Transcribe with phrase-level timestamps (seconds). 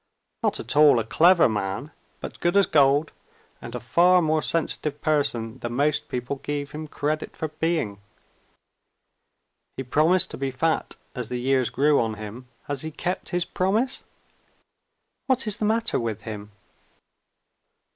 [0.41, 1.91] Not at all a clever man
[2.21, 3.11] but good as gold,
[3.61, 8.01] and a far more sensitive person than most people gave him credit for being.
[9.77, 12.47] He promised to be fat as years grew on him.
[12.63, 14.01] Has he kept his promise?
[15.27, 16.51] What is the matter with him?"